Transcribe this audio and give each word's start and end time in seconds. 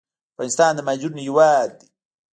افغانستان 0.33 0.71
د 0.75 0.79
مهاجرینو 0.85 1.23
هیواد 1.27 1.69
دی 1.79 1.87